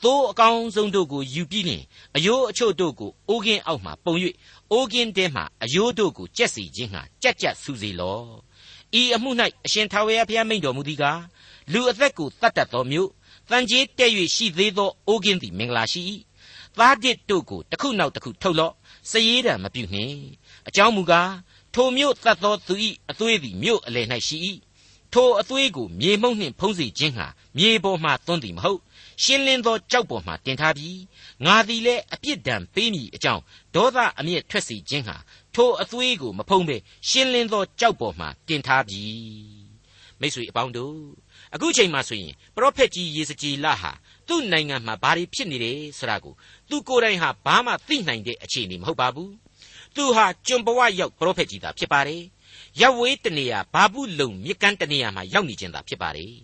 [0.03, 1.83] သိုးအကောင်းဆုံးတို့ကိုယူပြီးလျင်
[2.17, 4.15] အယိုးအချို့တို့ကိုအိုးကင်းအောက်မှပုံ၍
[4.73, 8.27] အိုးကင်းတဲမှအယိုးတို့ကိုကြက်စီခြင်းဟာကြက်ကြက်ဆူစေလော့
[9.01, 9.31] ဤအမှု၌
[9.65, 11.21] အရှင်ထာဝရဘုရားမိန့်တော်မူသည်ကား
[11.73, 13.11] လူအသက်ကိုတတ်တတ်သောမြို့
[13.51, 16.03] တန်ကြီးတဲ့၍ရှိသေးသောအိုးကင်းသည်မင်္ဂလာရှိ၏
[16.79, 18.75] သားတစ်တို့ကိုတစ်ခုနောက်တစ်ခုထုတ်လော့
[19.11, 20.17] စည်ရည်တံမပြုနှင့်
[20.69, 21.33] အကြောင်းမူကား
[21.75, 22.75] ထိုမြို့တတ်သောသူ၏
[23.11, 24.39] အသွေးသည်မြို့အလယ်၌ရှိ၏
[25.13, 28.81] ထိုအသွေးကိုမြေမှုန့်နှင့်ဖုံးစေခြင်းဟာမြေပေါ်မှသွန်းသည်မဟုတ်
[29.23, 30.99] ရှင်းလင်းသောကြောက်ပေါ်မှတင်ထားပြီး
[31.47, 33.43] ငါသည်လည်းအပြစ်ဒဏ်ပေးမည်အကြောင်း
[33.75, 35.17] ဒေါသအမျက်ထွက်စေခြင်းဟာ
[35.55, 36.77] ထိုအသွေးကိုမဖုံးဘဲ
[37.09, 39.03] ရှင်းလင်းသောကြောက်ပေါ်မှတင်ထားပြီ
[40.21, 40.97] မိတ်ဆွေအပေါင်းတို့
[41.55, 43.93] အခုချိန်မှာဆိုရင်ပရောဖက်ကြီးယေစကြည်လဟာ
[44.29, 46.35] သူ့နိုင်ငံမှာဘာတွေဖြစ်နေတယ်ဆိုတာကို
[46.71, 49.33] သူကိုယ်တိုင်ဟာဘာမှသိနိုင်တဲ့အခြေအနေမဟုတ်ပါဘူး
[49.97, 52.23] သူဟာကျွန်ဘဝရောက်ပရောဖက်ကြီးသာဖြစ်ပါတယ်
[52.81, 56.35] ရပ်ဝေးတနေရာဘာဘူးလုံမြစ်ကမ်းတနေရာမှာရောက်နေခြင်းသာဖြစ်ပါတယ်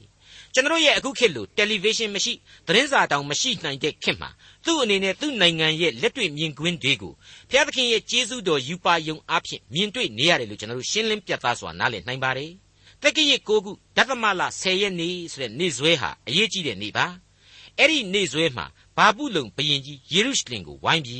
[0.56, 2.32] ကျွန်တော်ရဲ့အခုခေတ်လိုတယ်လီဗေးရှင်းမရှိ
[2.66, 4.30] သတင်းစာတောင်မရှိနိုင်တဲ့ခေတ်မှာ
[4.64, 7.12] သူ့အနေနဲ့သူ့နိုင်ငံရဲ့လက်တွေ့မြင်ကွင်းတွေကို
[7.50, 12.50] ဘုရားသခင်ရဲ့ကျေးဇူးတော်ယူပါယုံအားဖြင့်မြင်တွေ့နေရတယ်လို့ကျွန်တော်ရှင်းလင်းပြသစွာနားလည်နိုင်ပါတယ်။
[13.02, 17.06] တက္ကရာ9ခုဒသမလ10ရက်နေ့ဆိုတဲ့နေ့စွဲဟာအရေးကြီးတဲ့နေ့ပါ။
[17.78, 18.66] အဲ့ဒီနေ့စွဲမှာ
[18.96, 21.18] ဘာဘူးလုံဘရင်ကြီးယေရုရှလင်ကိုဝိုင်းပြီ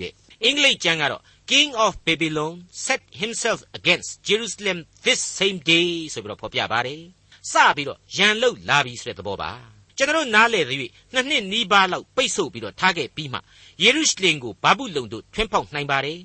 [0.00, 0.12] တဲ့
[0.44, 2.52] အင်္ဂလိပ်ကျမ်းကတော့ King of Babylon
[2.86, 7.17] set himself against Jerusalem this same day ဆိုပြီးတော့ဖော်ပြပါတယ်
[7.52, 9.50] စပြီးတော့ရန်လုတ်လာပြီဆိုတဲ့သဘောပါ
[9.96, 13.38] ကျွန်တော်နားလေသည်နှစ်နှစ်နီးပါးလောက်ပိတ်ဆို့ပြီးတော့ထားခဲ့ပြီးမှ
[13.82, 16.20] ယေရုရှလင်ကိုဘာဘူးလုံတို့ထွင်းပေါက်နိုင်ပါတယ်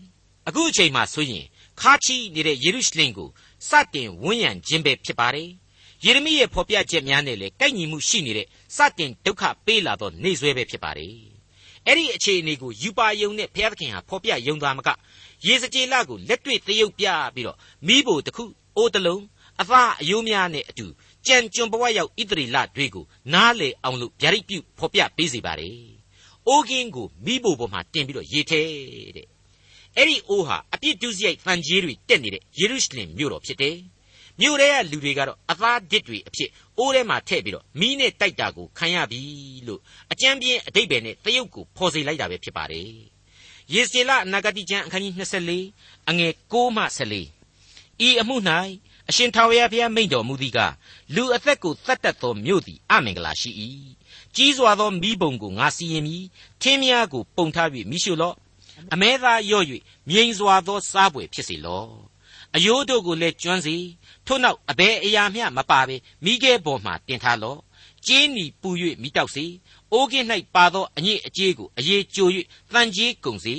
[0.47, 1.45] အခုအချိန်မှဆိုရင်
[1.81, 3.29] ခါချီနေတဲ့ယေရုရှလင်ကို
[3.69, 5.49] စတင်ဝန်းရံခြင်းပဲဖြစ်ပါတယ်
[6.05, 11.15] ယေရမိရဲ့ဖော်ပြချက်များနဲ့လည်းကိုက်ညီမှုရှိနေတဲ့စတင်ဒုက္ခပေးလာသောနေဆွဲပဲဖြစ်ပါတယ်
[11.88, 14.89] အဲ့ဒီအခြေအနေကိုယူပါယုံနဲ့ဘုရားသခင်ဟာဖော်ပြယုံသားမက
[15.47, 17.05] ရေစကြည်လကိုလက်တွေ့သရုပ်ပြ
[17.36, 17.57] ပြီးတော့
[17.88, 18.43] မိဖို့တခု
[18.77, 19.23] အိုးတလုံး
[19.62, 20.86] အသားအယိုးများနဲ့အတူ
[21.27, 25.77] ကြံကြွန်ဘဝရောက်ဣသရေလတွေကိုနားလေအောင်လို့ဗျာဒိတ်ပြုဖော်ပြပေးစီပါတယ်။
[26.47, 28.62] အိုးကင်းကိုမိဖို့ပေါ်မှာတင်ပြီးတော့ရေထဲ
[29.15, 29.27] တဲ့။
[29.97, 33.77] အဲ့ဒီအိုးဟာအပြစ်ဒုစရိုက်ဖန်ကြီးတွေတက်နေတဲ့ယေရုရှလင်မြို့တော်ဖြစ်တယ်။
[34.39, 39.21] မြို့ထဲကလူတွေကတော့အသားဒစ်တွေအဖြစ်အိုးထဲမှာထည့်ပြီးတော့မီးနဲ့တိုက်တာကိုခံရပြီ
[39.67, 39.79] လို့
[40.12, 42.89] အကြမ်းပြင်းအတိတ်ပဲနဲ့တရုတ်ကိုဖော်စေလိုက်တာပဲဖြစ်ပါတယ်။
[43.73, 45.13] ယေစကျေလအနာဂတိကျမ်းအခန်းကြီး
[45.59, 47.43] 24အငယ်6မှ14
[48.07, 48.36] ဤအမှု၌
[49.09, 50.59] အရှင်ထာဝရဘုရားမိန့်တော်မူသည်က
[51.15, 53.51] လူအသက်ကိုတတ်တတ်သောမြို့သည်အမင်္ဂလာရှိ၏
[54.35, 56.23] ကြီးစွာသောမိဘုံကိုငါစီရင်မည်
[56.61, 58.35] ထင်းများကိုပုံထား၍မိရှုလော့
[58.93, 59.65] အမဲသားရော့၍
[60.09, 61.89] မြိန်စွာသောစားပွဲဖြစ်စေလော့
[62.55, 63.75] အယိုးတို့ကိုလည်းကျွမ်းစေ
[64.25, 67.59] ထို့နောက်အဘယ်အရာမျှမပါဘဲမိခဲပေါ်မှတင်ထားလော့
[68.07, 68.69] ကျင်းနီပူ၍
[69.01, 69.45] မိတောက်စေ
[69.91, 72.27] အိုးကင်း၌ပါသောအညစ်အကြေးကိုအေးကြို၍
[72.73, 73.55] တန်ကြီးကုန်စေ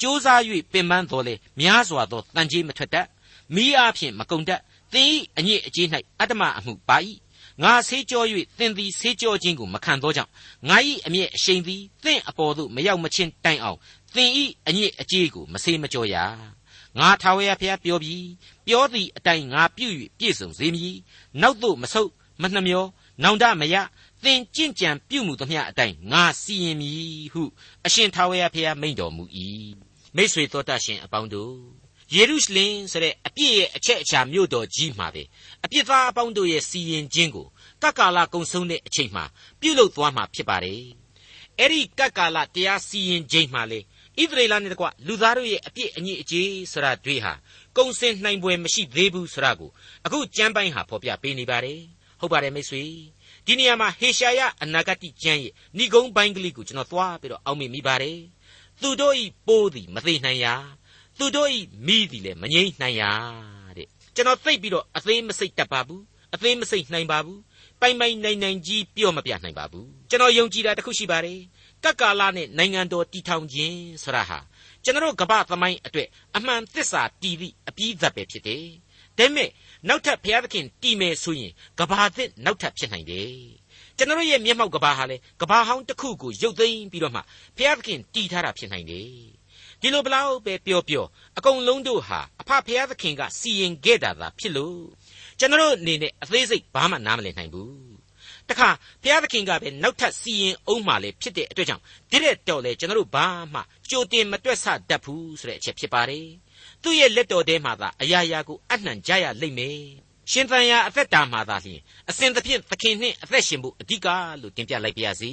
[0.00, 0.40] ကြိုးစား၍
[0.72, 3.06] ပင်ပန်းတော်လေများစွာသောတန်ကြီးမထွက်တတ်
[3.54, 4.60] မိအားဖြင့်မကုန်တတ်
[4.92, 5.86] သင်၏အညစ်အကြေး၌
[6.20, 6.96] အတ္တမအမှုပါ၏
[7.62, 8.22] ငါဆေးကြော၍
[8.58, 10.30] သင်သည်ဆေးကြောခြင်းကိုမခံသောကြောင့်
[10.68, 10.76] ငါ၏
[11.06, 13.78] အမျက်အရှိန်သည်သင်အပေါ်သို့မရောက်မချင်းတိုင်အောင်
[14.14, 14.30] သင်၏
[14.68, 16.16] အညစ်အကြေးကိုမဆေးမကြောရ
[16.98, 18.28] ငါထာဝရဘုရားပြောပြီး
[18.66, 20.96] ပြောသည့်အတိုင်းငါပြု၍ပြည့်စုံစေမည်
[21.40, 22.10] နောက်သို့မဆုတ်
[22.42, 22.86] မနှမျော
[23.22, 23.76] နောင်တမရ
[24.24, 27.42] သင်ကြင့်ကြံပြုမှုသမျှအတိုင်းငါစီရင်မည်ဟု
[27.86, 29.24] အရှင်ထာဝရဘုရားမိန့်တော်မူ၏
[30.16, 31.54] မိတ်ဆွေတော်တတ်ရှင်အပေါင်းတို့
[32.14, 35.22] ယေရုရှလင်ဆိုတဲ့အပြည့်ရဲ့အချက်အချာမြို့တော်ကြီးမှာပဲ
[35.64, 37.46] အပြစ်သားအပေါင်းတို့ရဲ့စီရင်ခြင်းကို
[37.82, 39.24] ကပ်ကာလကုံဆုံးတဲ့အချိန်မှာ
[39.60, 40.82] ပြုလုပ်သွားမှာဖြစ်ပါတယ်
[41.58, 47.32] အဲ့ဒီကပ်ကာလတရားစီရင်ခြင်းမှာလေဣသရေလနဲ့တကွလူသားတို့ရဲ့အပြစ်အညစ်အကြေးဆိုတာတွေဟာ
[47.76, 49.70] ကုံစင်နိုင်ပွဲမရှိသေးဘူးဆိုတာကို
[50.06, 51.80] အခုကျမ်းပိုင်းဟာဖော်ပြပေးနေပါတယ်
[52.20, 52.82] ဟုတ်ပါတယ်မိတ်ဆွေ
[53.46, 58.18] ဒီနေရာမှာဟေရှာယအနာဂတိကျမ်းရဲ့ဏိဂုံးပိုင်းကလေးကိုကျွန်တော်သွားပြီးတော့အောက်မေ့မိပါတယ်
[58.80, 60.54] သူတို့ဤပိုးသည်မသေးနိုင်ရာ
[61.20, 63.12] သူတို့ဤမိသည်လည်းမငြိမ့်နိုင်ရာ
[63.76, 66.02] တဲ့ကျွန်တော်သိပြီးတော့အသေးမစိတ်တတ်ပါဘူး
[66.34, 67.40] အသေးမစိတ်နိုင်ပါဘူး
[67.80, 71.40] ပိုင်ပိုင်နိုင်နိုင်ကြီးပြော့မပြနိုင်ပါဘူးကျွန်တော်ယုံကြည်တာတခုရှိပါတယ်
[71.84, 74.38] ကပ်ကာလနဲ့နိုင်ငံတော်တည်ထောင်ခြင်းဆရာဟာ
[74.84, 78.66] ကျွန်တော်ကမ္ဘာသမိုင်းအတွက်အမှန်သစ္စာတည်သည့်အပြီးသက်ပဲဖြစ်တယ်
[79.18, 79.50] ဒါပေမဲ့
[79.88, 83.34] နောက်ထပ်ဘုရားသခင်တည်မယ်ဆိုရင်ကဘာသစ်နောက်ထပ်ဖြစ်နိုင်တယ်
[83.96, 87.20] ကျွန်တော်ရဲ့မျက်မှောက်ကဘာဟာလေကဘာဟောင်းတစ်ခုကိုရုပ်သိမ်းပြီးတော့မှ
[87.56, 89.39] ဘုရားသခင်တည်ထားတာဖြစ်နိုင်တယ်
[89.80, 91.06] ဒီလိုဘလောက်ပဲပြောပြော
[91.38, 94.80] အကုန်လုံးတို့ဟာအဖဘုရားသခင်ကစီရင်ခဲ့တာသာဖြစ်လို့
[95.38, 97.90] ကျွန်တော်အနေနဲ့အသေးစိတ်ဘာမှနားမလည်နိုင်ဘူး
[98.48, 98.68] တခါ
[99.02, 106.26] ဘုရားသခင်ကပဲနောက်ထပ်စီရင်အောင်မှလည်းဖြစ်တဲ့အတွက်ကြောင့်ဒီတဲ့တော့လေကျွန်တော်တို့ဘာမှကြိုတင်မတွက်ဆတတ်ဘူးဆိုတဲ့အချက်ဖြစ်ပါတယ်
[106.82, 109.80] သူ့ရဲ့လက်တော်ထဲမှာသာအရာရာကိုအနှံကြရလိမ့်မယ်
[110.30, 114.08] ရှင်သန်ရာအသက်တာမှာသာလျှင်အစဉ်သဖြင့်သခင်နှင့်အသက်ရှင်ဖို့အဓိက
[114.40, 115.32] လို့တင်ပြလိုက်ပါရစေ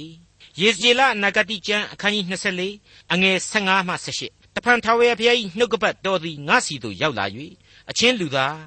[0.60, 2.24] ယေဇကျေလနဂတိကျမ်းအခန်းကြီး
[2.68, 7.26] 24အငယ်15မှ18 တဖန်ထာဝရဘုရား၏နှုတ်ကပတ်တော်သည်ငါစီသို့ရောက်လာ၍
[7.90, 8.58] အချင်းလူသား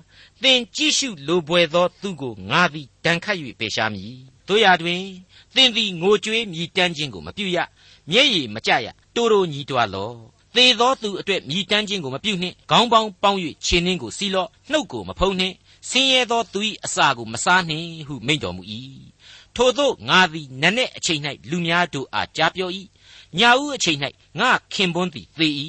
[0.42, 4.16] သင်ကြည့်ရှုလိုပွေသောသူကိုငါသည်တန်ခတ်၍ပေရှားမည်
[4.48, 5.02] တို့ရာတွင်
[5.56, 7.58] သင်သည်ငိုကြွေးမြည်တမ်းခြင်းကိုမပြုရ
[8.10, 10.16] မျက်ရည်မကြရတိုးတိုးညီးတွားလော့
[10.56, 15.56] သေသောသူအတွက်မြည်တမ်းခြင်းကိုမပြုနှင့်ခေါင်းပေါင်းပေါင်း၍ခြေနှင်းကိုစီးလော့နှုတ်ကိုမဖုံးနှင့်
[15.90, 18.64] ဆင်းရဲသောသူ၏အစာကိုမစားနှင့်ဟုမိန့်တော်မူ၏
[19.56, 22.70] ထို့သောငါသည်နက်နက်အချိန်၌လူများတို့အားကြားပြော၏
[23.39, 23.99] ညာဦးအချိန်၌
[24.41, 25.49] ငါခင်ပွန်းသည်သေ၏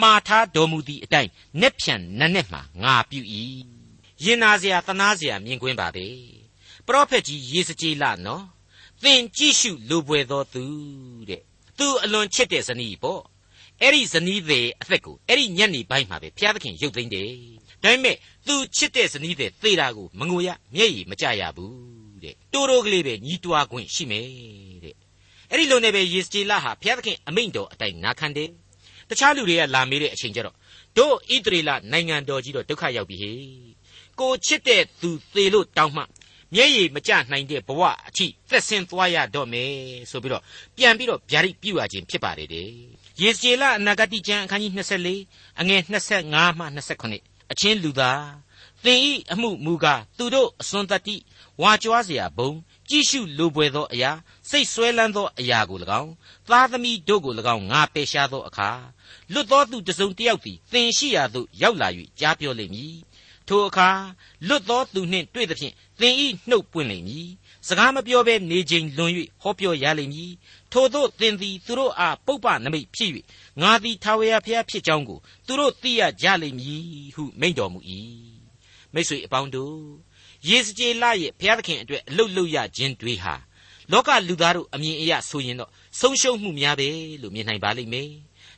[0.00, 3.20] မှားထားတော်မူသည့်အတိုင်းနက်ဖြန်နက်နက်မှငါပြု၏
[4.24, 6.06] ရင်နာเสียတနာเสียမြင်ကွင်းပါပဲ
[6.86, 8.44] ပရောဖက်ကြီးယေစကြည်လနော်
[9.02, 10.64] သင်ကြည့်ရှုလိုပွေသောသူ
[11.28, 11.42] တဲ့
[11.78, 13.22] သူအလွန်ချစ်တဲ့ဇနီးပေါ့
[13.80, 17.30] အဲ့ဒီဇနီးတွေအသက်ကိုအဲ့ဒီညက်နေပိုင်းမှာပဲဘုရားသခင်ရုပ်သိမ်းတယ်
[17.82, 24.26] ဒါပေမဲ့သူချစ်တဲ့ဇနီးတွေသေတာကိုမငိုရမျက်ရည်မကြရဘူးတဲ့တိုးတိုးကလေးပဲညီးတွားခွင့်ရှိမယ်
[24.84, 24.95] တဲ့
[25.50, 28.48] အဲ့ဒီလိုနဲ့ပဲယေစကြည်လဟာဘုရားသခင်အမိန့်တော်အတိုင်းနာခံတယ်
[29.08, 30.56] တခြားလူတွေကလာမေးတဲ့အချိန်ကျတော့
[30.98, 33.32] တို့ဣသရေလနိုင်ငံတော်ကြီးတော့ဒုက္ခရောက်ပြီဟေ
[34.20, 36.02] ကိုချစ်တဲ့သူသေလို့တောင်းမှ
[36.54, 39.72] မျက်ရည်မကျနိုင်တဲ့ဘဝအထိသက်ဆင်းသွားရတော့မယ်
[40.10, 40.42] ဆိုပြီးတော့
[40.76, 42.68] ပြန်ပြီးတော့ဗျာဒိတ်ပြုရခြင်းဖြစ်ပါတယ်တဲ့
[43.20, 44.72] ယေဇေလအနာဂတိကျမ်းအခန်းကြီး
[45.16, 45.80] 24အငယ်
[46.20, 46.64] 25မှ
[47.08, 48.22] 29အချင်းလူသား
[48.84, 51.16] သင်ဤအမှုမူကားသူတို့အစွန်းတတ္တိ
[51.62, 52.50] ဝါကြွားเสียဘုံ
[52.88, 54.10] ကြည့်ရှုလိုပွေသောအရာ
[54.49, 56.11] စိတ်ဆွဲလန်းသောအရာကို၎င်း
[56.47, 58.69] သားသမီးတို့ကို၎င်းငါပယ်ရှားသောအခါ
[59.33, 61.87] လွတ်သောသူတစုံတစ်ယောက်သည်သင်ရှိရာသို့ရောက်လာ၍
[62.19, 62.95] ကြားပြောလိမ့်မည်
[63.47, 63.89] ထိုအခါ
[64.47, 67.27] လွတ်သောသူနှင့်တွေ့သဖြင့်သင်ဤနှုတ်ပွင့်လိမ့်မည်
[67.67, 70.31] စကားမပြောဘဲနေချိန်လွန်၍ဟောပြောရလိမ့်မည်
[70.71, 73.11] ထို့သောသင်သည်သူတို့အားပုပ္ပနမိတ်ဖြစ်၍
[73.61, 76.83] ငါသည်ထာဝရဘုရားဖြစ်ကြောင်းကိုသူတို့သိရကြလိမ့်မည်
[77.15, 77.79] ဟုမိန့်တော်မူ၏
[78.93, 79.79] မိတ်ဆွေအပေါင်းတို့
[80.49, 83.35] ယေစကြည်လရဲ့ဘုရားသခင်အတွက်အလုတ်လုတ်ရခြင်းတွေဟာ
[83.91, 85.69] လောကလူသားတို့အမြင်အရဆိုရင်တော့
[85.99, 86.89] ဆုံးရှုံးမှုများပဲ
[87.21, 88.09] လို့မြင်နိုင်ပါလိမ့်မယ်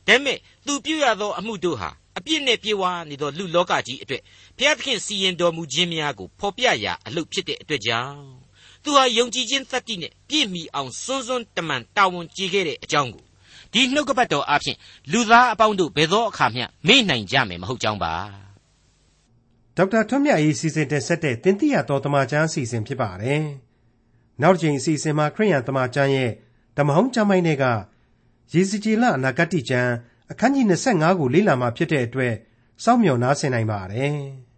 [0.06, 4.22] ဒါပေမဲ့သူပြုရသောအမှုတို့ဟာအပြစ်နဲ့ပြေဝါနေသောလူလောကကြီးအတွက်
[4.56, 8.22] ဘုရားသခင်စီရင်တော်မူခြင်းများကိုဖော်ပြရာအလုပ်ဖြစ်တဲ့အတွက်ကြောင့်
[8.82, 13.24] သူဟာယုံကြည်ခြင်းသတ္တိနဲ့ပြည့်မီအောင်စွန်းစွန်းတမန်တာဝန်ကြီးခဲ့တဲ့အကြောင်းကို
[13.72, 14.76] ဒီနှုတ်ကပတ်တော်အဖြစ်
[15.12, 18.14] လူသားအပေါင်းတို့ဘယ်သောအခါမျှမေ့နိုင်ကြမယ်မဟုတ်ကြောင်းပါ
[19.76, 23.42] ဒေါက်တာထွန်းမြတ်ရေးစီစဉ်တင်ဆက်တဲ့တင်ပြရတော်တမချန်းအစီအစဉ်ဖြစ်ပါတယ်
[24.42, 26.30] နောက်တစ်ချိန်အစီအစဉ်မှာခရိယန်တမချန်းရဲ့
[26.76, 27.64] ဓမ္မဟောင်းကျမ်းပိုင်းတွေက
[28.52, 29.92] ရေစကြည်လအနာဂတ်ကျမ်း
[30.30, 32.34] အခန်းကြီး25ကိုလေ့လာမှဖြစ်တဲ့အတွက်
[32.84, 34.16] စောင့်မျှော်နားဆင်နိုင်ပါတယ်။